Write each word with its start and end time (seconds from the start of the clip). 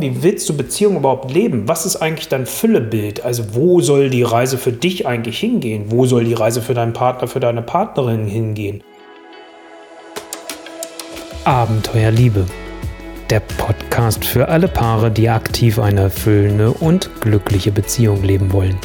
Wie 0.00 0.22
willst 0.22 0.48
du 0.48 0.56
Beziehung 0.56 0.96
überhaupt 0.96 1.30
leben? 1.30 1.68
Was 1.68 1.86
ist 1.86 1.96
eigentlich 1.96 2.28
dein 2.28 2.46
Füllebild? 2.46 3.24
Also 3.24 3.54
wo 3.54 3.80
soll 3.80 4.10
die 4.10 4.22
Reise 4.22 4.58
für 4.58 4.72
dich 4.72 5.06
eigentlich 5.06 5.38
hingehen? 5.38 5.86
Wo 5.88 6.06
soll 6.06 6.24
die 6.24 6.34
Reise 6.34 6.62
für 6.62 6.74
deinen 6.74 6.92
Partner, 6.92 7.28
für 7.28 7.40
deine 7.40 7.62
Partnerin 7.62 8.26
hingehen? 8.26 8.82
Abenteuer 11.44 12.10
Liebe. 12.10 12.44
Der 13.30 13.40
Podcast 13.40 14.24
für 14.24 14.48
alle 14.48 14.68
Paare, 14.68 15.10
die 15.10 15.28
aktiv 15.28 15.78
eine 15.78 16.02
erfüllende 16.02 16.70
und 16.72 17.10
glückliche 17.20 17.72
Beziehung 17.72 18.22
leben 18.22 18.52
wollen. 18.52 18.76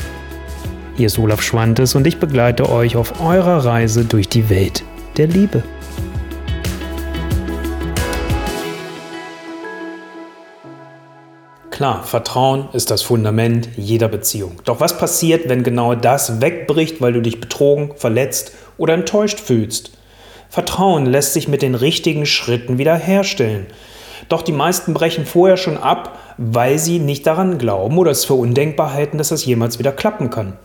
Hier 0.97 1.07
ist 1.07 1.19
Olaf 1.19 1.41
Schwantes 1.41 1.95
und 1.95 2.07
ich 2.07 2.19
begleite 2.19 2.69
euch 2.69 2.95
auf 2.95 3.21
eurer 3.21 3.65
Reise 3.65 4.05
durch 4.05 4.29
die 4.29 4.49
Welt 4.49 4.83
der 5.17 5.27
Liebe. 5.27 5.63
Klar, 11.81 12.03
Vertrauen 12.03 12.69
ist 12.73 12.91
das 12.91 13.01
Fundament 13.01 13.69
jeder 13.75 14.07
Beziehung. 14.07 14.61
Doch 14.65 14.79
was 14.79 14.99
passiert, 14.99 15.49
wenn 15.49 15.63
genau 15.63 15.95
das 15.95 16.39
wegbricht, 16.39 17.01
weil 17.01 17.11
du 17.11 17.21
dich 17.23 17.39
betrogen, 17.39 17.93
verletzt 17.95 18.51
oder 18.77 18.93
enttäuscht 18.93 19.39
fühlst? 19.39 19.89
Vertrauen 20.47 21.07
lässt 21.07 21.33
sich 21.33 21.47
mit 21.47 21.63
den 21.63 21.73
richtigen 21.73 22.27
Schritten 22.27 22.77
wiederherstellen. 22.77 23.65
Doch 24.29 24.43
die 24.43 24.51
meisten 24.51 24.93
brechen 24.93 25.25
vorher 25.25 25.57
schon 25.57 25.75
ab, 25.75 26.19
weil 26.37 26.77
sie 26.77 26.99
nicht 26.99 27.25
daran 27.25 27.57
glauben 27.57 27.97
oder 27.97 28.11
es 28.11 28.25
für 28.25 28.35
undenkbar 28.35 28.93
halten, 28.93 29.17
dass 29.17 29.29
das 29.29 29.43
jemals 29.43 29.79
wieder 29.79 29.91
klappen 29.91 30.29
kann. 30.29 30.59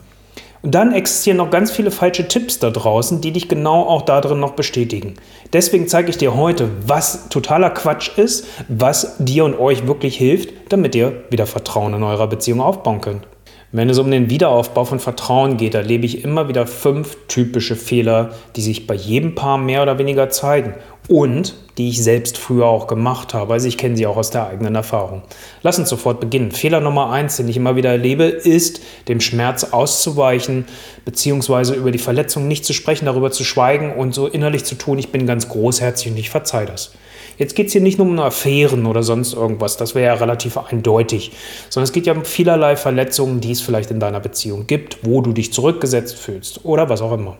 Und 0.61 0.73
dann 0.73 0.93
existieren 0.93 1.37
noch 1.37 1.51
ganz 1.51 1.71
viele 1.71 1.91
falsche 1.91 2.27
Tipps 2.27 2.59
da 2.59 2.69
draußen, 2.69 3.21
die 3.21 3.31
dich 3.31 3.47
genau 3.47 3.83
auch 3.83 4.01
darin 4.01 4.39
noch 4.39 4.53
bestätigen. 4.53 5.13
Deswegen 5.53 5.87
zeige 5.87 6.09
ich 6.09 6.17
dir 6.17 6.35
heute, 6.35 6.69
was 6.85 7.29
totaler 7.29 7.69
Quatsch 7.69 8.17
ist, 8.17 8.47
was 8.67 9.17
dir 9.19 9.45
und 9.45 9.57
euch 9.59 9.87
wirklich 9.87 10.17
hilft, 10.17 10.49
damit 10.69 10.95
ihr 10.95 11.23
wieder 11.29 11.45
Vertrauen 11.45 11.93
in 11.93 12.03
eurer 12.03 12.27
Beziehung 12.27 12.61
aufbauen 12.61 13.01
könnt. 13.01 13.27
Wenn 13.73 13.89
es 13.89 13.99
um 13.99 14.09
den 14.09 14.29
Wiederaufbau 14.29 14.85
von 14.85 14.99
Vertrauen 14.99 15.57
geht, 15.57 15.75
erlebe 15.75 16.05
ich 16.05 16.23
immer 16.23 16.47
wieder 16.47 16.65
fünf 16.65 17.17
typische 17.27 17.75
Fehler, 17.75 18.31
die 18.55 18.61
sich 18.61 18.87
bei 18.87 18.93
jedem 18.93 19.35
Paar 19.35 19.57
mehr 19.57 19.83
oder 19.83 19.99
weniger 19.99 20.29
zeigen 20.29 20.75
und 21.07 21.55
die 21.77 21.89
ich 21.89 22.03
selbst 22.03 22.37
früher 22.37 22.65
auch 22.65 22.87
gemacht 22.87 23.33
habe. 23.33 23.53
Also 23.53 23.67
ich 23.67 23.77
kenne 23.77 23.95
sie 23.95 24.07
auch 24.07 24.17
aus 24.17 24.31
der 24.31 24.47
eigenen 24.47 24.75
Erfahrung. 24.75 25.21
Lass 25.61 25.77
uns 25.77 25.89
sofort 25.89 26.19
beginnen. 26.19 26.51
Fehler 26.51 26.81
Nummer 26.81 27.11
eins, 27.11 27.37
den 27.37 27.47
ich 27.47 27.57
immer 27.57 27.75
wieder 27.75 27.91
erlebe, 27.91 28.23
ist, 28.23 28.81
dem 29.07 29.21
Schmerz 29.21 29.63
auszuweichen, 29.65 30.65
beziehungsweise 31.05 31.75
über 31.75 31.91
die 31.91 31.99
Verletzung 31.99 32.47
nicht 32.47 32.65
zu 32.65 32.73
sprechen, 32.73 33.05
darüber 33.05 33.31
zu 33.31 33.43
schweigen 33.43 33.93
und 33.93 34.15
so 34.15 34.27
innerlich 34.27 34.65
zu 34.65 34.75
tun, 34.75 34.97
ich 34.97 35.11
bin 35.11 35.27
ganz 35.27 35.49
großherzig 35.49 36.11
und 36.11 36.17
ich 36.17 36.29
verzeih 36.29 36.65
das. 36.65 36.91
Jetzt 37.37 37.55
geht 37.55 37.67
es 37.67 37.73
hier 37.73 37.81
nicht 37.81 37.99
nur 37.99 38.07
um 38.07 38.19
Affären 38.19 38.87
oder 38.87 39.03
sonst 39.03 39.33
irgendwas, 39.33 39.77
das 39.77 39.93
wäre 39.93 40.07
ja 40.07 40.13
relativ 40.15 40.57
eindeutig, 40.57 41.31
sondern 41.69 41.83
es 41.83 41.91
geht 41.91 42.07
ja 42.07 42.13
um 42.13 42.25
vielerlei 42.25 42.75
Verletzungen, 42.75 43.41
die 43.41 43.51
es 43.51 43.61
vielleicht 43.61 43.91
in 43.91 43.99
deiner 43.99 44.19
Beziehung 44.19 44.65
gibt, 44.65 44.97
wo 45.03 45.21
du 45.21 45.33
dich 45.33 45.53
zurückgesetzt 45.53 46.17
fühlst 46.17 46.65
oder 46.65 46.89
was 46.89 47.03
auch 47.03 47.13
immer. 47.13 47.37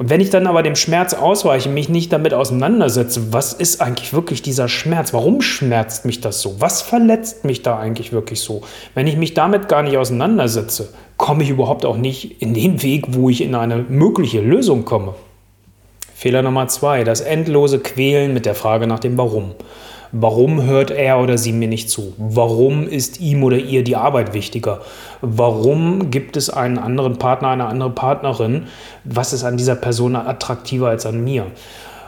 Und 0.00 0.08
wenn 0.08 0.22
ich 0.22 0.30
dann 0.30 0.46
aber 0.46 0.62
dem 0.62 0.76
Schmerz 0.76 1.12
ausweiche, 1.12 1.68
mich 1.68 1.90
nicht 1.90 2.10
damit 2.10 2.32
auseinandersetze, 2.32 3.34
was 3.34 3.52
ist 3.52 3.82
eigentlich 3.82 4.14
wirklich 4.14 4.40
dieser 4.40 4.66
Schmerz? 4.66 5.12
Warum 5.12 5.42
schmerzt 5.42 6.06
mich 6.06 6.22
das 6.22 6.40
so? 6.40 6.58
Was 6.58 6.80
verletzt 6.80 7.44
mich 7.44 7.60
da 7.60 7.78
eigentlich 7.78 8.10
wirklich 8.10 8.40
so? 8.40 8.62
Wenn 8.94 9.06
ich 9.06 9.18
mich 9.18 9.34
damit 9.34 9.68
gar 9.68 9.82
nicht 9.82 9.98
auseinandersetze, 9.98 10.88
komme 11.18 11.42
ich 11.42 11.50
überhaupt 11.50 11.84
auch 11.84 11.98
nicht 11.98 12.40
in 12.40 12.54
den 12.54 12.82
Weg, 12.82 13.08
wo 13.08 13.28
ich 13.28 13.42
in 13.42 13.54
eine 13.54 13.76
mögliche 13.76 14.40
Lösung 14.40 14.86
komme. 14.86 15.16
Fehler 16.14 16.40
Nummer 16.40 16.66
zwei, 16.68 17.04
das 17.04 17.20
endlose 17.20 17.78
Quälen 17.78 18.32
mit 18.32 18.46
der 18.46 18.54
Frage 18.54 18.86
nach 18.86 19.00
dem 19.00 19.18
Warum. 19.18 19.50
Warum 20.12 20.64
hört 20.64 20.90
er 20.90 21.20
oder 21.20 21.38
sie 21.38 21.52
mir 21.52 21.68
nicht 21.68 21.88
zu? 21.88 22.14
Warum 22.18 22.88
ist 22.88 23.20
ihm 23.20 23.44
oder 23.44 23.58
ihr 23.58 23.84
die 23.84 23.96
Arbeit 23.96 24.34
wichtiger? 24.34 24.80
Warum 25.20 26.10
gibt 26.10 26.36
es 26.36 26.50
einen 26.50 26.78
anderen 26.78 27.16
Partner, 27.18 27.48
eine 27.48 27.66
andere 27.66 27.90
Partnerin? 27.90 28.66
Was 29.04 29.32
ist 29.32 29.44
an 29.44 29.56
dieser 29.56 29.76
Person 29.76 30.16
attraktiver 30.16 30.88
als 30.88 31.06
an 31.06 31.22
mir? 31.22 31.46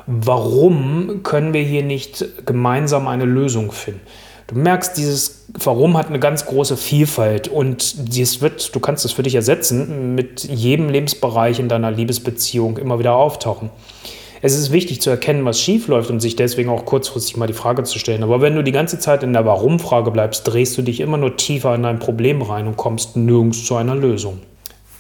Warum 0.07 1.23
können 1.23 1.53
wir 1.53 1.63
hier 1.63 1.85
nicht 1.85 2.25
gemeinsam 2.45 3.07
eine 3.07 3.25
Lösung 3.25 3.71
finden? 3.71 4.01
Du 4.49 4.57
merkst, 4.57 4.97
dieses 4.97 5.47
Warum 5.55 5.97
hat 5.97 6.09
eine 6.09 6.19
ganz 6.19 6.47
große 6.47 6.77
Vielfalt 6.77 7.47
und 7.47 8.15
dies 8.15 8.41
wird, 8.41 8.75
du 8.75 8.81
kannst 8.81 9.05
es 9.05 9.13
für 9.13 9.23
dich 9.23 9.35
ersetzen, 9.35 10.15
mit 10.15 10.45
jedem 10.45 10.89
Lebensbereich 10.89 11.59
in 11.59 11.69
deiner 11.69 11.91
Liebesbeziehung 11.91 12.79
immer 12.79 12.99
wieder 12.99 13.15
auftauchen. 13.15 13.71
Es 14.45 14.59
ist 14.59 14.73
wichtig 14.73 15.01
zu 15.01 15.09
erkennen, 15.09 15.45
was 15.45 15.61
schief 15.61 15.87
läuft 15.87 16.11
und 16.11 16.19
sich 16.19 16.35
deswegen 16.35 16.69
auch 16.69 16.85
kurzfristig 16.85 17.37
mal 17.37 17.47
die 17.47 17.53
Frage 17.53 17.85
zu 17.85 18.01
stellen. 18.01 18.25
Aber 18.25 18.41
wenn 18.41 18.57
du 18.57 18.65
die 18.65 18.73
ganze 18.73 18.99
Zeit 18.99 19.23
in 19.23 19.33
der 19.33 19.47
Warum-Frage 19.47 20.11
bleibst, 20.11 20.49
drehst 20.49 20.77
du 20.77 20.83
dich 20.83 20.99
immer 20.99 21.17
nur 21.17 21.37
tiefer 21.37 21.73
in 21.77 21.85
dein 21.85 22.01
Problem 22.01 22.43
rein 22.43 22.67
und 22.67 22.77
kommst 22.77 23.17
nirgends 23.17 23.65
zu 23.65 23.77
einer 23.77 23.95
Lösung. 23.95 24.41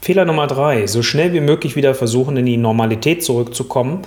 Fehler 0.00 0.26
Nummer 0.26 0.46
drei, 0.46 0.86
so 0.86 1.02
schnell 1.02 1.32
wie 1.32 1.40
möglich 1.40 1.74
wieder 1.74 1.92
versuchen, 1.96 2.36
in 2.36 2.46
die 2.46 2.56
Normalität 2.56 3.24
zurückzukommen 3.24 4.02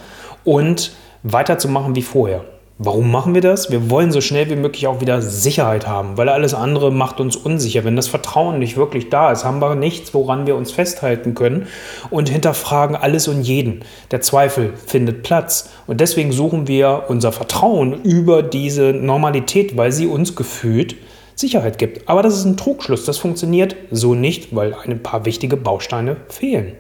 und 0.46 0.94
weiterzumachen 1.24 1.96
wie 1.96 2.02
vorher. 2.02 2.46
Warum 2.78 3.10
machen 3.10 3.34
wir 3.34 3.40
das? 3.40 3.72
Wir 3.72 3.90
wollen 3.90 4.12
so 4.12 4.20
schnell 4.20 4.50
wie 4.50 4.58
möglich 4.58 4.86
auch 4.88 5.00
wieder 5.00 5.22
Sicherheit 5.22 5.88
haben, 5.88 6.18
weil 6.18 6.28
alles 6.28 6.54
andere 6.54 6.92
macht 6.92 7.22
uns 7.22 7.38
unsicher. 7.38 7.86
Wenn 7.86 7.96
das 7.96 8.10
Vertrauen 8.10 8.60
nicht 8.60 8.76
wirklich 8.76 9.10
da 9.10 9.32
ist, 9.32 9.46
haben 9.46 9.62
wir 9.62 9.76
nichts, 9.76 10.14
woran 10.14 10.46
wir 10.46 10.58
uns 10.58 10.74
festhalten 10.74 11.36
können 11.36 11.68
und 12.10 12.28
hinterfragen 12.28 12.98
alles 12.98 13.30
und 13.30 13.44
jeden. 13.44 13.86
Der 14.12 14.20
Zweifel 14.20 14.74
findet 14.88 15.24
Platz 15.24 15.70
und 15.88 16.02
deswegen 16.02 16.34
suchen 16.34 16.68
wir 16.68 17.06
unser 17.08 17.32
Vertrauen 17.32 18.02
über 18.04 18.44
diese 18.44 18.92
Normalität, 18.92 19.78
weil 19.78 19.94
sie 19.94 20.08
uns 20.08 20.36
gefühlt 20.36 20.98
Sicherheit 21.34 21.78
gibt. 21.78 22.10
Aber 22.10 22.24
das 22.24 22.36
ist 22.36 22.44
ein 22.44 22.58
Trugschluss, 22.58 23.06
das 23.06 23.18
funktioniert 23.18 23.78
so 23.90 24.16
nicht, 24.16 24.54
weil 24.54 24.74
ein 24.74 25.02
paar 25.02 25.24
wichtige 25.24 25.56
Bausteine 25.56 26.18
fehlen. 26.28 26.74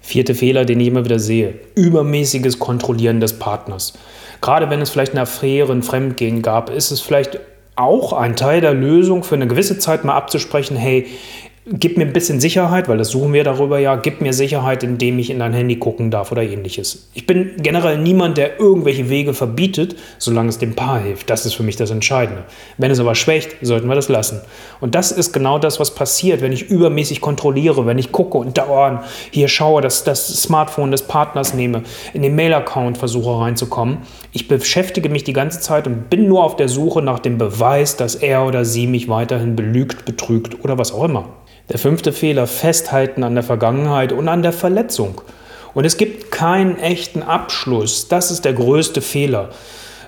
Vierte 0.00 0.34
Fehler, 0.34 0.64
den 0.64 0.80
ich 0.80 0.88
immer 0.88 1.04
wieder 1.04 1.20
sehe. 1.20 1.54
Übermäßiges 1.76 2.58
Kontrollieren 2.58 3.20
des 3.20 3.38
Partners. 3.38 3.92
Gerade 4.40 4.70
wenn 4.70 4.80
es 4.80 4.90
vielleicht 4.90 5.12
eine 5.12 5.22
Affäre, 5.22 5.72
ein 5.72 5.82
Fremdgehen 5.82 6.42
gab, 6.42 6.70
ist 6.70 6.90
es 6.90 7.00
vielleicht 7.00 7.40
auch 7.76 8.12
ein 8.12 8.36
Teil 8.36 8.60
der 8.60 8.74
Lösung 8.74 9.22
für 9.22 9.34
eine 9.34 9.46
gewisse 9.46 9.78
Zeit 9.78 10.04
mal 10.04 10.14
abzusprechen, 10.14 10.76
hey, 10.76 11.06
gib 11.72 11.96
mir 11.96 12.04
ein 12.04 12.12
bisschen 12.12 12.40
Sicherheit, 12.40 12.88
weil 12.88 12.98
das 12.98 13.10
suchen 13.10 13.32
wir 13.32 13.44
darüber 13.44 13.78
ja, 13.78 13.94
gib 13.94 14.20
mir 14.20 14.32
Sicherheit, 14.32 14.82
indem 14.82 15.18
ich 15.20 15.30
in 15.30 15.38
dein 15.38 15.52
Handy 15.52 15.76
gucken 15.76 16.10
darf 16.10 16.32
oder 16.32 16.42
ähnliches. 16.42 17.08
Ich 17.14 17.26
bin 17.26 17.52
generell 17.58 17.98
niemand, 17.98 18.38
der 18.38 18.58
irgendwelche 18.58 19.08
Wege 19.08 19.34
verbietet, 19.34 19.94
solange 20.18 20.48
es 20.48 20.58
dem 20.58 20.74
Paar 20.74 21.00
hilft. 21.00 21.30
Das 21.30 21.46
ist 21.46 21.54
für 21.54 21.62
mich 21.62 21.76
das 21.76 21.90
Entscheidende. 21.90 22.44
Wenn 22.76 22.90
es 22.90 22.98
aber 22.98 23.14
schwächt, 23.14 23.56
sollten 23.62 23.88
wir 23.88 23.94
das 23.94 24.08
lassen. 24.08 24.40
Und 24.80 24.96
das 24.96 25.12
ist 25.12 25.32
genau 25.32 25.58
das, 25.58 25.78
was 25.78 25.94
passiert, 25.94 26.40
wenn 26.40 26.52
ich 26.52 26.70
übermäßig 26.70 27.20
kontrolliere, 27.20 27.86
wenn 27.86 27.98
ich 27.98 28.10
gucke 28.10 28.38
und 28.38 28.58
dauernd 28.58 29.02
hier 29.30 29.46
schaue, 29.46 29.80
dass 29.80 30.02
das 30.02 30.42
Smartphone 30.42 30.90
des 30.90 31.02
Partners 31.02 31.54
nehme, 31.54 31.82
in 32.14 32.22
den 32.22 32.34
Mail-Account 32.34 32.98
versuche 32.98 33.38
reinzukommen. 33.40 33.98
Ich 34.32 34.48
beschäftige 34.48 35.08
mich 35.08 35.22
die 35.22 35.32
ganze 35.32 35.60
Zeit 35.60 35.86
und 35.86 36.10
bin 36.10 36.26
nur 36.26 36.42
auf 36.42 36.56
der 36.56 36.68
Suche 36.68 37.00
nach 37.00 37.20
dem 37.20 37.38
Beweis, 37.38 37.96
dass 37.96 38.16
er 38.16 38.44
oder 38.44 38.64
sie 38.64 38.88
mich 38.88 39.08
weiterhin 39.08 39.54
belügt, 39.54 40.04
betrügt 40.04 40.64
oder 40.64 40.76
was 40.76 40.92
auch 40.92 41.04
immer. 41.04 41.28
Der 41.70 41.78
fünfte 41.78 42.12
Fehler, 42.12 42.48
festhalten 42.48 43.22
an 43.22 43.34
der 43.34 43.44
Vergangenheit 43.44 44.12
und 44.12 44.28
an 44.28 44.42
der 44.42 44.52
Verletzung. 44.52 45.20
Und 45.72 45.84
es 45.84 45.96
gibt 45.96 46.32
keinen 46.32 46.76
echten 46.78 47.22
Abschluss. 47.22 48.08
Das 48.08 48.32
ist 48.32 48.44
der 48.44 48.54
größte 48.54 49.00
Fehler. 49.00 49.50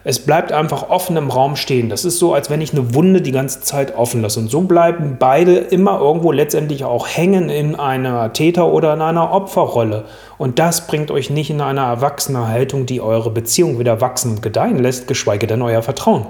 Es 0.02 0.18
bleibt 0.18 0.50
einfach 0.50 0.90
offen 0.90 1.16
im 1.16 1.30
Raum 1.30 1.54
stehen. 1.54 1.88
Das 1.88 2.04
ist 2.04 2.18
so, 2.18 2.34
als 2.34 2.50
wenn 2.50 2.60
ich 2.60 2.72
eine 2.72 2.92
Wunde 2.94 3.22
die 3.22 3.30
ganze 3.30 3.60
Zeit 3.60 3.94
offen 3.94 4.22
lasse. 4.22 4.40
Und 4.40 4.50
so 4.50 4.62
bleiben 4.62 5.18
beide 5.20 5.56
immer 5.56 6.00
irgendwo 6.00 6.32
letztendlich 6.32 6.84
auch 6.84 7.06
hängen 7.06 7.48
in 7.48 7.76
einer 7.76 8.32
Täter- 8.32 8.72
oder 8.72 8.94
in 8.94 9.00
einer 9.00 9.30
Opferrolle. 9.30 10.06
Und 10.38 10.58
das 10.58 10.88
bringt 10.88 11.12
euch 11.12 11.30
nicht 11.30 11.50
in 11.50 11.60
eine 11.60 11.82
erwachsene 11.82 12.48
Haltung, 12.48 12.86
die 12.86 13.00
eure 13.00 13.30
Beziehung 13.30 13.78
wieder 13.78 14.00
wachsen 14.00 14.32
und 14.32 14.42
gedeihen 14.42 14.82
lässt, 14.82 15.06
geschweige 15.06 15.46
denn 15.46 15.62
euer 15.62 15.82
Vertrauen. 15.82 16.26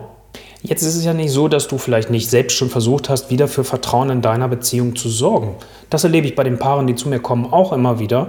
Jetzt 0.64 0.82
ist 0.82 0.94
es 0.94 1.04
ja 1.04 1.12
nicht 1.12 1.32
so, 1.32 1.48
dass 1.48 1.66
du 1.66 1.76
vielleicht 1.76 2.10
nicht 2.10 2.30
selbst 2.30 2.56
schon 2.56 2.70
versucht 2.70 3.08
hast, 3.08 3.30
wieder 3.30 3.48
für 3.48 3.64
Vertrauen 3.64 4.10
in 4.10 4.22
deiner 4.22 4.46
Beziehung 4.46 4.94
zu 4.94 5.08
sorgen. 5.08 5.56
Das 5.90 6.04
erlebe 6.04 6.28
ich 6.28 6.36
bei 6.36 6.44
den 6.44 6.58
Paaren, 6.58 6.86
die 6.86 6.94
zu 6.94 7.08
mir 7.08 7.18
kommen, 7.18 7.52
auch 7.52 7.72
immer 7.72 7.98
wieder. 7.98 8.28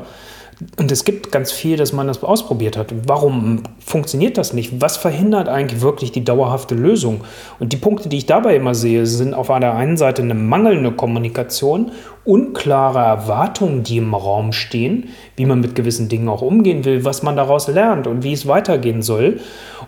Und 0.78 0.92
es 0.92 1.06
gibt 1.06 1.32
ganz 1.32 1.52
viel, 1.52 1.78
dass 1.78 1.94
man 1.94 2.08
das 2.08 2.24
ausprobiert 2.24 2.78
hat. 2.78 2.94
Warum 3.08 3.64
funktioniert 3.80 4.38
das 4.38 4.54
nicht? 4.54 4.82
Was 4.82 4.98
verhindert 4.98 5.48
eigentlich 5.50 5.82
wirklich 5.82 6.12
die 6.12 6.24
dauerhafte 6.24 6.76
Lösung? 6.76 7.22
Und 7.60 7.74
die 7.74 7.78
Punkte, 7.78 8.10
die 8.10 8.18
ich 8.18 8.26
dabei 8.26 8.56
immer 8.56 8.76
sehe, 8.76 9.06
sind 9.06 9.34
auf 9.34 9.48
der 9.48 9.76
einen 9.76 9.98
Seite 9.98 10.22
eine 10.22 10.34
mangelnde 10.34 10.92
Kommunikation, 10.92 11.92
unklare 12.26 13.00
Erwartungen, 13.00 13.84
die 13.84 13.98
im 13.98 14.14
Raum 14.14 14.54
stehen, 14.54 15.10
wie 15.36 15.46
man 15.46 15.60
mit 15.60 15.76
gewissen 15.76 16.10
Dingen 16.10 16.30
auch 16.30 16.42
umgehen 16.42 16.86
will, 16.86 17.04
was 17.06 17.24
man 17.24 17.36
daraus 17.36 17.68
lernt 17.68 18.08
und 18.08 18.24
wie 18.24 18.34
es 18.34 18.48
weitergehen 18.48 19.02
soll. 19.02 19.40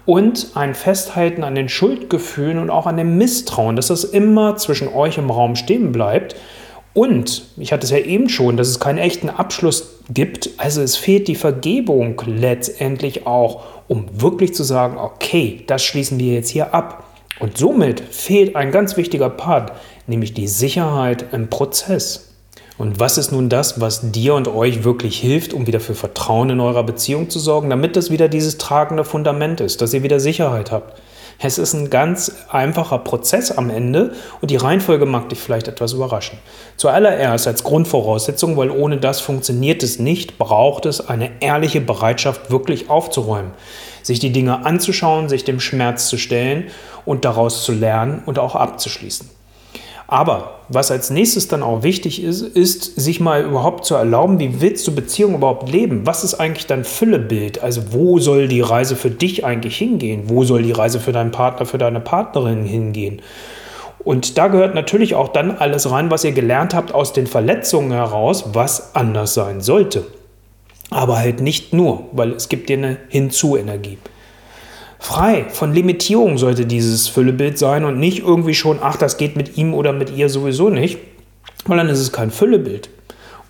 Und 0.06 0.52
ein 0.56 0.76
Festhalten 0.76 1.44
an 1.44 1.56
den 1.56 1.70
Schuldgefühlen 1.70 2.60
und 2.60 2.70
auch 2.70 2.88
an 2.88 2.98
dem 2.98 3.18
Misstrauen, 3.18 3.76
dass 3.76 3.88
das 3.88 4.04
immer 4.04 4.58
zwischen 4.58 4.88
euch 4.88 5.18
im 5.18 5.30
Raum 5.30 5.56
stehen 5.56 5.92
bleibt 5.92 6.36
und, 6.96 7.44
ich 7.58 7.74
hatte 7.74 7.84
es 7.84 7.92
ja 7.92 7.98
eben 7.98 8.30
schon, 8.30 8.56
dass 8.56 8.70
es 8.70 8.80
keinen 8.80 9.00
echten 9.00 9.30
Abschluss 9.30 9.95
gibt. 10.10 10.50
Also 10.58 10.82
es 10.82 10.96
fehlt 10.96 11.28
die 11.28 11.36
Vergebung 11.36 12.22
letztendlich 12.26 13.26
auch, 13.26 13.64
um 13.88 14.06
wirklich 14.12 14.54
zu 14.54 14.64
sagen, 14.64 14.98
okay, 14.98 15.64
das 15.68 15.84
schließen 15.84 16.20
wir 16.20 16.34
jetzt 16.34 16.50
hier 16.50 16.74
ab. 16.74 17.04
Und 17.40 17.58
somit 17.58 18.00
fehlt 18.00 18.56
ein 18.56 18.72
ganz 18.72 18.98
wichtiger 18.98 19.30
Part, 19.30 19.74
nämlich 20.08 20.34
die 20.34 20.48
Sicherheit 20.48 21.26
im 21.34 21.50
Prozess. 21.50 22.32
Und 22.78 23.00
was 23.00 23.18
ist 23.18 23.32
nun 23.32 23.50
das, 23.50 23.80
was 23.80 24.12
dir 24.12 24.36
und 24.36 24.48
euch 24.48 24.84
wirklich 24.84 25.18
hilft, 25.20 25.54
um 25.54 25.66
wieder 25.66 25.80
für 25.80 25.96
Vertrauen 25.96 26.50
in 26.50 26.60
eurer 26.60 26.84
Beziehung 26.84 27.30
zu 27.30 27.40
sorgen, 27.40 27.70
damit 27.70 27.96
das 27.96 28.12
wieder 28.12 28.28
dieses 28.28 28.58
tragende 28.58 29.06
Fundament 29.06 29.62
ist, 29.62 29.82
dass 29.82 29.94
ihr 29.94 30.04
wieder 30.04 30.20
Sicherheit 30.20 30.72
habt? 30.72 31.02
Es 31.40 31.58
ist 31.58 31.74
ein 31.74 31.90
ganz 31.90 32.32
einfacher 32.50 32.98
Prozess 33.00 33.52
am 33.52 33.70
Ende 33.70 34.14
und 34.42 34.52
die 34.52 34.56
Reihenfolge 34.56 35.06
mag 35.06 35.30
dich 35.30 35.40
vielleicht 35.40 35.68
etwas 35.68 35.94
überraschen. 35.94 36.40
Zuallererst 36.78 37.48
als 37.48 37.64
Grundvoraussetzung, 37.64 38.58
weil 38.58 38.72
ohne 38.72 38.98
das 38.98 39.20
funktioniert 39.20 39.84
es 39.84 40.00
nicht, 40.00 40.38
braucht 40.38 40.86
es 40.86 41.08
eine 41.08 41.42
ehrliche 41.42 41.82
Bereitschaft, 41.82 42.52
wirklich 42.52 42.90
aufzuräumen, 42.90 43.52
sich 44.02 44.20
die 44.20 44.32
Dinge 44.32 44.66
anzuschauen, 44.66 45.30
sich 45.30 45.44
dem 45.44 45.60
Schmerz 45.60 46.08
zu 46.08 46.18
stellen 46.18 46.66
und 47.06 47.26
daraus 47.26 47.64
zu 47.64 47.74
lernen 47.74 48.24
und 48.26 48.40
auch 48.40 48.56
abzuschließen. 48.56 49.30
Aber 50.08 50.60
was 50.70 50.92
als 50.92 51.10
nächstes 51.10 51.48
dann 51.48 51.64
auch 51.64 51.84
wichtig 51.84 52.24
ist, 52.24 52.42
ist, 52.42 53.00
sich 53.00 53.20
mal 53.20 53.44
überhaupt 53.44 53.86
zu 53.86 53.96
erlauben, 53.96 54.40
wie 54.40 54.62
willst 54.62 54.88
du 54.88 54.94
Beziehung 54.94 55.36
überhaupt 55.36 55.70
leben? 55.70 56.06
Was 56.06 56.24
ist 56.24 56.36
eigentlich 56.36 56.68
dein 56.68 56.84
Füllebild? 56.84 57.64
Also 57.64 57.92
wo 57.92 58.20
soll 58.20 58.48
die 58.48 58.62
Reise 58.62 58.96
für 58.96 59.10
dich 59.10 59.46
eigentlich 59.46 59.78
hingehen? 59.78 60.24
Wo 60.28 60.44
soll 60.44 60.62
die 60.62 60.72
Reise 60.72 61.00
für 61.00 61.12
deinen 61.12 61.32
Partner, 61.32 61.66
für 61.66 61.80
deine 61.80 62.00
Partnerin 62.00 62.66
hingehen? 62.66 63.22
Und 64.04 64.38
da 64.38 64.48
gehört 64.48 64.76
natürlich 64.76 65.16
auch 65.16 65.30
dann 65.30 65.50
alles 65.50 65.90
rein, 65.90 66.12
was 66.12 66.24
ihr 66.24 66.32
gelernt 66.32 66.76
habt 66.76 66.94
aus 66.94 67.12
den 67.14 67.26
Verletzungen 67.26 67.92
heraus, 67.92 68.50
was 68.54 68.96
anders 68.96 69.34
sein 69.34 69.62
sollte. 69.62 70.06
Aber 70.92 71.18
halt 71.18 71.42
nicht 71.42 71.74
nur, 71.74 72.04
weil 72.12 72.34
es 72.34 72.48
gibt 72.48 72.70
dir 72.70 72.78
eine 72.78 72.98
Hinzu-Energie. 73.10 73.98
Frei 75.06 75.46
von 75.50 75.72
Limitierung 75.72 76.40
sollte 76.40 76.66
dieses 76.66 77.08
Füllebild 77.08 77.60
sein 77.60 77.86
und 77.86 78.00
nicht 78.00 78.24
irgendwie 78.24 78.56
schon, 78.56 78.80
ach, 78.82 78.98
das 78.98 79.18
geht 79.18 79.36
mit 79.36 79.56
ihm 79.56 79.76
oder 79.76 79.94
mit 79.94 80.10
ihr 80.10 80.30
sowieso 80.30 80.72
nicht, 80.72 80.98
weil 81.68 81.78
dann 81.78 81.90
ist 81.90 82.00
es 82.00 82.12
kein 82.12 82.32
Füllebild. 82.32 82.90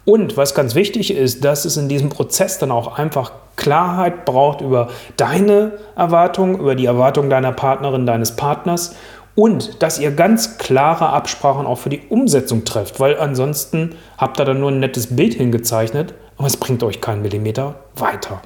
Und 0.04 0.36
was 0.36 0.54
ganz 0.54 0.76
wichtig 0.76 1.16
ist, 1.16 1.46
dass 1.46 1.64
es 1.64 1.78
in 1.78 1.88
diesem 1.88 2.10
Prozess 2.10 2.60
dann 2.60 2.72
auch 2.72 2.98
einfach 3.00 3.32
Klarheit 3.56 4.26
braucht 4.26 4.60
über 4.60 4.90
deine 5.16 5.72
Erwartungen, 5.96 6.60
über 6.60 6.76
die 6.76 6.88
Erwartungen 6.88 7.30
deiner 7.30 7.54
Partnerin, 7.54 8.06
deines 8.06 8.36
Partners 8.36 8.94
und 9.34 9.82
dass 9.82 9.98
ihr 9.98 10.12
ganz 10.12 10.58
klare 10.58 11.08
Absprachen 11.08 11.66
auch 11.66 11.78
für 11.78 11.90
die 11.90 12.02
Umsetzung 12.10 12.66
trefft, 12.66 13.00
weil 13.00 13.18
ansonsten 13.18 13.96
habt 14.18 14.42
ihr 14.42 14.46
dann 14.46 14.60
nur 14.60 14.72
ein 14.72 14.82
nettes 14.82 15.16
Bild 15.16 15.36
hingezeichnet, 15.36 16.16
aber 16.38 16.48
es 16.48 16.58
bringt 16.58 16.84
euch 16.84 17.00
keinen 17.00 17.22
Millimeter 17.22 17.76
weiter. 17.96 18.42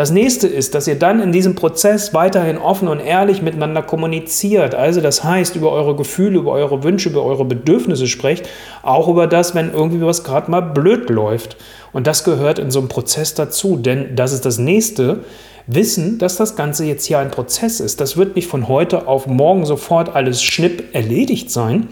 Das 0.00 0.10
nächste 0.10 0.48
ist, 0.48 0.74
dass 0.74 0.88
ihr 0.88 0.98
dann 0.98 1.20
in 1.20 1.30
diesem 1.30 1.54
Prozess 1.54 2.14
weiterhin 2.14 2.56
offen 2.56 2.88
und 2.88 3.00
ehrlich 3.00 3.42
miteinander 3.42 3.82
kommuniziert. 3.82 4.74
Also 4.74 5.02
das 5.02 5.24
heißt, 5.24 5.56
über 5.56 5.72
eure 5.72 5.94
Gefühle, 5.94 6.38
über 6.38 6.52
eure 6.52 6.82
Wünsche, 6.82 7.10
über 7.10 7.22
eure 7.22 7.44
Bedürfnisse 7.44 8.06
sprecht, 8.06 8.48
auch 8.82 9.08
über 9.08 9.26
das, 9.26 9.54
wenn 9.54 9.74
irgendwie 9.74 10.00
was 10.00 10.24
gerade 10.24 10.50
mal 10.50 10.62
blöd 10.62 11.10
läuft. 11.10 11.58
Und 11.92 12.06
das 12.06 12.24
gehört 12.24 12.58
in 12.58 12.70
so 12.70 12.78
einem 12.78 12.88
Prozess 12.88 13.34
dazu, 13.34 13.76
denn 13.76 14.16
das 14.16 14.32
ist 14.32 14.46
das 14.46 14.56
nächste. 14.56 15.22
Wissen, 15.66 16.16
dass 16.16 16.36
das 16.36 16.56
Ganze 16.56 16.86
jetzt 16.86 17.04
hier 17.04 17.18
ein 17.18 17.30
Prozess 17.30 17.78
ist. 17.78 18.00
Das 18.00 18.16
wird 18.16 18.36
nicht 18.36 18.48
von 18.48 18.68
heute 18.68 19.06
auf 19.06 19.26
morgen 19.26 19.66
sofort 19.66 20.16
alles 20.16 20.42
schnipp 20.42 20.94
erledigt 20.94 21.50
sein, 21.50 21.88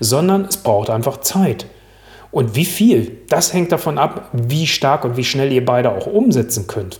sondern 0.00 0.46
es 0.46 0.56
braucht 0.56 0.88
einfach 0.88 1.20
Zeit. 1.20 1.66
Und 2.30 2.56
wie 2.56 2.64
viel, 2.64 3.18
das 3.28 3.52
hängt 3.52 3.72
davon 3.72 3.98
ab, 3.98 4.30
wie 4.32 4.66
stark 4.66 5.04
und 5.04 5.18
wie 5.18 5.24
schnell 5.24 5.52
ihr 5.52 5.66
beide 5.66 5.90
auch 5.90 6.06
umsetzen 6.06 6.66
könnt. 6.66 6.98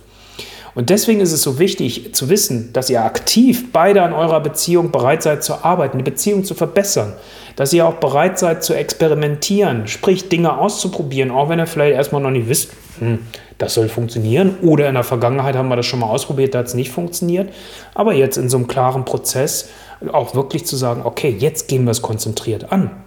Und 0.75 0.89
deswegen 0.89 1.19
ist 1.19 1.31
es 1.31 1.43
so 1.43 1.59
wichtig 1.59 2.15
zu 2.15 2.29
wissen, 2.29 2.73
dass 2.73 2.89
ihr 2.89 3.03
aktiv 3.03 3.71
beide 3.71 4.01
an 4.01 4.13
eurer 4.13 4.39
Beziehung 4.39 4.91
bereit 4.91 5.21
seid 5.21 5.43
zu 5.43 5.63
arbeiten, 5.63 5.99
die 5.99 6.03
Beziehung 6.03 6.43
zu 6.43 6.55
verbessern, 6.55 7.13
dass 7.55 7.73
ihr 7.73 7.85
auch 7.85 7.95
bereit 7.95 8.39
seid 8.39 8.63
zu 8.63 8.73
experimentieren, 8.73 9.87
sprich 9.87 10.29
Dinge 10.29 10.57
auszuprobieren, 10.57 11.29
auch 11.29 11.49
wenn 11.49 11.59
ihr 11.59 11.67
vielleicht 11.67 11.95
erstmal 11.95 12.21
noch 12.21 12.31
nicht 12.31 12.49
wisst, 12.49 12.71
hm, 12.99 13.19
das 13.59 13.75
soll 13.75 13.87
funktionieren 13.87 14.57
oder 14.61 14.87
in 14.87 14.95
der 14.95 15.03
Vergangenheit 15.03 15.55
haben 15.55 15.69
wir 15.69 15.75
das 15.75 15.85
schon 15.85 15.99
mal 15.99 16.07
ausprobiert, 16.07 16.55
da 16.55 16.59
hat 16.59 16.67
es 16.67 16.73
nicht 16.73 16.91
funktioniert, 16.91 17.53
aber 17.93 18.13
jetzt 18.13 18.37
in 18.37 18.49
so 18.49 18.57
einem 18.57 18.67
klaren 18.67 19.05
Prozess 19.05 19.69
auch 20.11 20.33
wirklich 20.33 20.65
zu 20.65 20.75
sagen, 20.75 21.01
okay, 21.05 21.35
jetzt 21.37 21.67
gehen 21.67 21.85
wir 21.85 21.91
es 21.91 22.01
konzentriert 22.01 22.71
an 22.71 23.02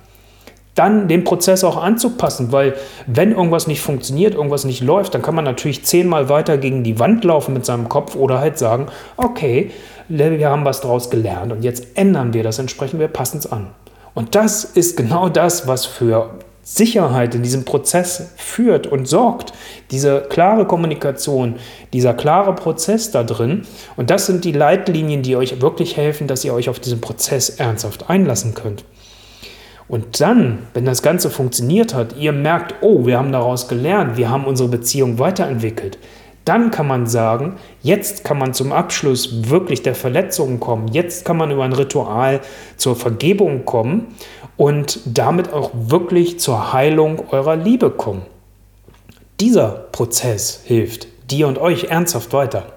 dann 0.76 1.08
den 1.08 1.24
Prozess 1.24 1.64
auch 1.64 1.82
anzupassen, 1.82 2.52
weil 2.52 2.74
wenn 3.06 3.32
irgendwas 3.32 3.66
nicht 3.66 3.80
funktioniert, 3.80 4.34
irgendwas 4.34 4.64
nicht 4.64 4.82
läuft, 4.82 5.14
dann 5.14 5.22
kann 5.22 5.34
man 5.34 5.44
natürlich 5.44 5.84
zehnmal 5.84 6.28
weiter 6.28 6.58
gegen 6.58 6.84
die 6.84 7.00
Wand 7.00 7.24
laufen 7.24 7.54
mit 7.54 7.66
seinem 7.66 7.88
Kopf 7.88 8.14
oder 8.14 8.38
halt 8.38 8.58
sagen, 8.58 8.86
okay, 9.16 9.72
wir 10.08 10.48
haben 10.48 10.64
was 10.64 10.82
daraus 10.82 11.10
gelernt 11.10 11.50
und 11.50 11.64
jetzt 11.64 11.86
ändern 11.94 12.32
wir 12.32 12.44
das 12.44 12.58
entsprechend, 12.60 13.00
wir 13.00 13.08
passen 13.08 13.38
es 13.38 13.50
an. 13.50 13.68
Und 14.14 14.34
das 14.34 14.64
ist 14.64 14.96
genau 14.96 15.28
das, 15.28 15.66
was 15.66 15.84
für 15.84 16.30
Sicherheit 16.62 17.34
in 17.34 17.42
diesem 17.42 17.64
Prozess 17.64 18.32
führt 18.36 18.88
und 18.88 19.06
sorgt. 19.06 19.52
Diese 19.92 20.22
klare 20.22 20.66
Kommunikation, 20.66 21.56
dieser 21.92 22.12
klare 22.12 22.54
Prozess 22.54 23.12
da 23.12 23.22
drin. 23.22 23.62
Und 23.96 24.10
das 24.10 24.26
sind 24.26 24.44
die 24.44 24.52
Leitlinien, 24.52 25.22
die 25.22 25.36
euch 25.36 25.60
wirklich 25.60 25.96
helfen, 25.96 26.26
dass 26.26 26.44
ihr 26.44 26.52
euch 26.52 26.68
auf 26.68 26.80
diesen 26.80 27.00
Prozess 27.00 27.50
ernsthaft 27.50 28.10
einlassen 28.10 28.54
könnt. 28.54 28.84
Und 29.88 30.20
dann, 30.20 30.58
wenn 30.74 30.84
das 30.84 31.02
Ganze 31.02 31.30
funktioniert 31.30 31.94
hat, 31.94 32.16
ihr 32.16 32.32
merkt, 32.32 32.76
oh, 32.80 33.06
wir 33.06 33.18
haben 33.18 33.32
daraus 33.32 33.68
gelernt, 33.68 34.16
wir 34.16 34.30
haben 34.30 34.44
unsere 34.44 34.68
Beziehung 34.68 35.18
weiterentwickelt, 35.18 35.98
dann 36.44 36.70
kann 36.70 36.86
man 36.86 37.06
sagen, 37.06 37.56
jetzt 37.82 38.24
kann 38.24 38.38
man 38.38 38.54
zum 38.54 38.72
Abschluss 38.72 39.50
wirklich 39.50 39.82
der 39.82 39.94
Verletzungen 39.94 40.60
kommen, 40.60 40.88
jetzt 40.88 41.24
kann 41.24 41.36
man 41.36 41.50
über 41.50 41.64
ein 41.64 41.72
Ritual 41.72 42.40
zur 42.76 42.94
Vergebung 42.94 43.64
kommen 43.64 44.14
und 44.56 45.00
damit 45.04 45.52
auch 45.52 45.70
wirklich 45.74 46.38
zur 46.38 46.72
Heilung 46.72 47.24
eurer 47.30 47.56
Liebe 47.56 47.90
kommen. 47.90 48.22
Dieser 49.40 49.68
Prozess 49.92 50.62
hilft 50.64 51.08
dir 51.30 51.48
und 51.48 51.58
euch 51.58 51.84
ernsthaft 51.84 52.32
weiter. 52.32 52.75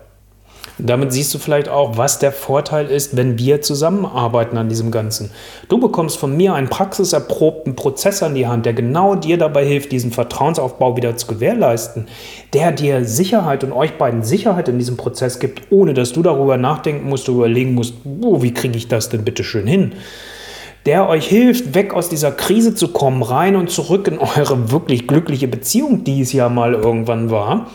Damit 0.82 1.12
siehst 1.12 1.34
du 1.34 1.40
vielleicht 1.40 1.68
auch, 1.68 1.98
was 1.98 2.20
der 2.20 2.32
Vorteil 2.32 2.88
ist, 2.88 3.18
wenn 3.18 3.38
wir 3.38 3.62
zusammenarbeiten 3.62 4.58
an 4.58 4.70
diesem 4.70 4.92
Ganzen. 4.92 5.30
Du 5.68 5.78
bekommst 5.78 6.18
von 6.18 6.36
mir 6.38 6.54
einen 6.54 6.70
praxiserprobten 6.70 7.76
Prozess 7.76 8.24
an 8.24 8.34
die 8.34 8.48
Hand, 8.48 8.66
der 8.66 8.74
genau 8.74 9.16
dir 9.16 9.38
dabei 9.38 9.66
hilft, 9.66 9.92
diesen 9.92 10.12
Vertrauensaufbau 10.12 10.96
wieder 10.96 11.18
zu 11.18 11.28
gewährleisten, 11.28 12.08
der 12.54 12.72
dir 12.72 13.04
Sicherheit 13.04 13.66
und 13.66 13.74
euch 13.74 13.98
beiden 13.98 14.24
Sicherheit 14.24 14.70
in 14.70 14.78
diesem 14.78 14.96
Prozess 14.96 15.40
gibt, 15.40 15.64
ohne 15.70 15.94
dass 15.94 16.14
du 16.14 16.24
darüber 16.24 16.56
nachdenken 16.56 17.10
musst, 17.10 17.28
überlegen 17.28 17.74
musst, 17.74 17.96
oh, 18.22 18.42
wie 18.42 18.54
kriege 18.54 18.78
ich 18.78 18.88
das 18.88 19.10
denn 19.10 19.26
bitte 19.26 19.44
schön 19.44 19.68
hin? 19.68 19.94
der 20.86 21.10
euch 21.10 21.28
hilft, 21.28 21.76
weg 21.76 21.94
aus 21.94 22.08
dieser 22.08 22.32
Krise 22.32 22.74
zu 22.74 22.88
kommen, 22.88 23.22
rein 23.22 23.58
und 23.58 23.70
zurück 23.70 24.08
in 24.08 24.18
eure 24.18 24.72
wirklich 24.72 25.08
glückliche 25.08 25.50
Beziehung, 25.50 26.06
die 26.06 26.22
es 26.22 26.32
ja 26.32 26.48
mal 26.48 26.74
irgendwann 26.74 27.30
war 27.30 27.68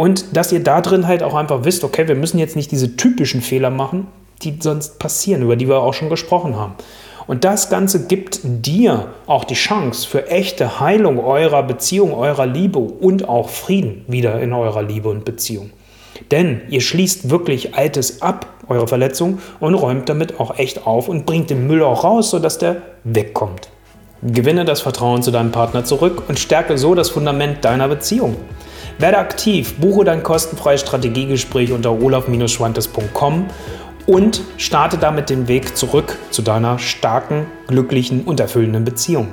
und 0.00 0.34
dass 0.34 0.50
ihr 0.50 0.64
da 0.64 0.80
drin 0.80 1.06
halt 1.06 1.22
auch 1.22 1.34
einfach 1.34 1.64
wisst, 1.64 1.84
okay, 1.84 2.08
wir 2.08 2.14
müssen 2.14 2.38
jetzt 2.38 2.56
nicht 2.56 2.70
diese 2.70 2.96
typischen 2.96 3.42
Fehler 3.42 3.68
machen, 3.68 4.06
die 4.40 4.56
sonst 4.58 4.98
passieren, 4.98 5.42
über 5.42 5.56
die 5.56 5.68
wir 5.68 5.80
auch 5.80 5.92
schon 5.92 6.08
gesprochen 6.08 6.56
haben. 6.56 6.72
Und 7.26 7.44
das 7.44 7.68
Ganze 7.68 8.06
gibt 8.06 8.40
dir 8.42 9.08
auch 9.26 9.44
die 9.44 9.52
Chance 9.52 10.08
für 10.08 10.28
echte 10.28 10.80
Heilung 10.80 11.22
eurer 11.22 11.62
Beziehung, 11.62 12.14
eurer 12.14 12.46
Liebe 12.46 12.78
und 12.78 13.28
auch 13.28 13.50
Frieden 13.50 14.06
wieder 14.08 14.40
in 14.40 14.54
eurer 14.54 14.82
Liebe 14.82 15.10
und 15.10 15.26
Beziehung. 15.26 15.68
Denn 16.30 16.62
ihr 16.70 16.80
schließt 16.80 17.28
wirklich 17.28 17.74
Altes 17.74 18.22
ab, 18.22 18.46
eure 18.68 18.88
Verletzung, 18.88 19.38
und 19.60 19.74
räumt 19.74 20.08
damit 20.08 20.40
auch 20.40 20.58
echt 20.58 20.86
auf 20.86 21.08
und 21.08 21.26
bringt 21.26 21.50
den 21.50 21.66
Müll 21.66 21.82
auch 21.82 22.04
raus, 22.04 22.30
sodass 22.30 22.56
der 22.56 22.80
wegkommt. 23.04 23.68
Gewinne 24.22 24.64
das 24.64 24.80
Vertrauen 24.80 25.22
zu 25.22 25.30
deinem 25.30 25.52
Partner 25.52 25.84
zurück 25.84 26.22
und 26.26 26.38
stärke 26.38 26.78
so 26.78 26.94
das 26.94 27.10
Fundament 27.10 27.66
deiner 27.66 27.88
Beziehung. 27.88 28.36
Werde 29.00 29.16
aktiv, 29.16 29.76
buche 29.76 30.04
dein 30.04 30.22
kostenfreies 30.22 30.82
Strategiegespräch 30.82 31.72
unter 31.72 31.90
olaf-schwantes.com 31.92 33.46
und 34.04 34.42
starte 34.58 34.98
damit 34.98 35.30
den 35.30 35.48
Weg 35.48 35.74
zurück 35.74 36.18
zu 36.30 36.42
deiner 36.42 36.78
starken, 36.78 37.46
glücklichen 37.66 38.24
und 38.24 38.40
erfüllenden 38.40 38.84
Beziehung. 38.84 39.28